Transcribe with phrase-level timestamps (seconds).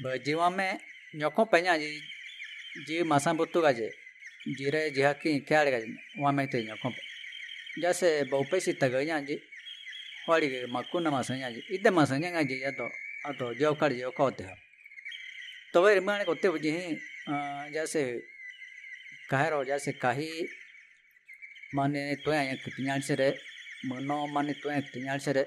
[0.00, 0.78] जीवा में
[1.52, 1.90] पैना जी
[2.86, 3.90] जी मासा बुतु गाजे
[4.48, 5.86] जी रे जिहा की क्या गाजे
[6.18, 6.90] वहाँ में तो ज्ञखों
[7.78, 9.38] जैसे बहुपे सी तक गया जी
[10.30, 12.88] हड़ी मकुन मास गया जी, इधर मास गया जी तो
[13.26, 14.48] आ तो जो खड़ जो खो दे
[15.74, 18.02] तो वे मैंने कोते बुझे हैं जैसे
[19.30, 20.30] कह रो जैसे कही,
[21.74, 22.88] माने तो यहाँ कितनी
[23.88, 25.44] मनो माने तो यहाँ कितनी आंसर है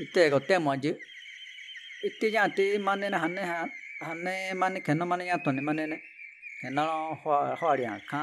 [0.00, 1.11] इतने कोते मौजूद
[2.06, 3.58] ittijan ti manena hanne ha
[4.06, 5.96] hanne mane kenno mane ya tone mane ne.
[6.60, 6.82] Kenno
[7.22, 8.22] ho ho ri ka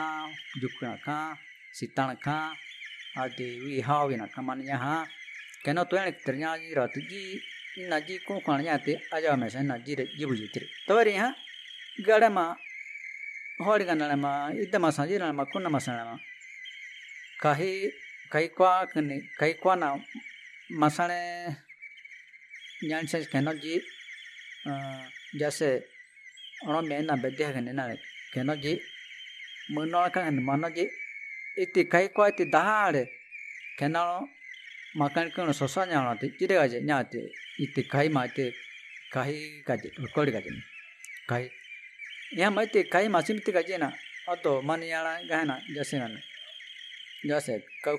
[0.62, 1.38] jukra ka
[1.78, 2.54] sitan ka
[3.22, 5.08] ade wi ha wi na ka mane ya ha.
[5.64, 7.42] Kenno to ne trinya ji rat ji
[7.90, 10.48] na ji ko kan ya te aja me sa na ji re ji bu ji
[10.54, 11.28] tri to ha
[12.06, 12.56] gada ma
[13.66, 15.92] ho ri kan na ma idda ma sa ji na ma kun na ma sa
[15.98, 16.16] na ma.
[17.42, 17.72] Kahi
[18.30, 18.86] kai kwa
[19.40, 19.88] kai kwa na
[20.70, 21.69] masane
[22.82, 23.82] nyan se keno ji
[25.40, 25.84] जैसे
[26.68, 27.96] ono me na be de ga ne na
[28.34, 28.74] keno ji
[29.70, 30.86] muno ka ne mano ji
[31.58, 33.04] iti kai kwa iti dahare
[33.80, 34.28] keno
[34.96, 37.20] makan kono sosa nya na te jire ga je nya te
[37.64, 38.46] iti kai ma ite
[39.14, 40.52] kai ga je ko ga je
[41.30, 41.46] kai
[42.40, 43.90] ya ma te kai ma sim te ga je na
[44.28, 46.08] ato man ya la ga na jase na
[47.30, 47.98] jase kau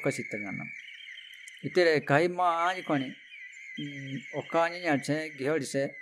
[4.35, 5.95] okanya nya che gehol se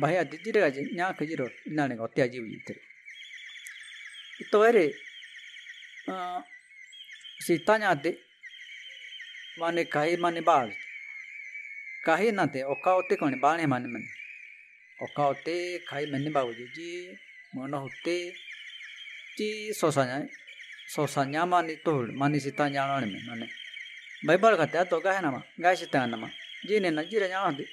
[0.00, 2.76] bahaya didire ga nya khajiro na ne gotya ji yitre
[4.50, 4.92] to ere
[6.08, 6.42] a
[7.44, 8.16] si tanya de
[9.58, 10.68] mane kai mane baal
[12.04, 14.08] kai na te oka otte kone baane mane mane
[15.04, 15.56] oka otte
[15.88, 16.88] kai mane baaw ji ji
[17.54, 18.16] mono hutte
[19.36, 19.48] ji
[19.80, 20.26] sosanya
[20.94, 23.46] sosanya mane tol mane sitanya na ne mane
[24.26, 26.16] bai baal ga te to ga na ma ga sitanya
[26.66, 27.66] G 年な G らにゃんで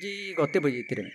[0.00, 1.12] G ごってぶじってるね。